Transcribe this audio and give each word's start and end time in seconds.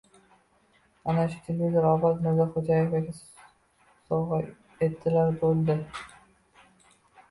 Ana 1.11 1.25
shu 1.33 1.41
televizor 1.49 1.85
Obod 1.91 2.25
Mirzaxo‘jaevaga 2.25 3.15
sovg‘a 3.21 4.43
etilar 4.91 5.35
bo‘ldi. 5.47 5.83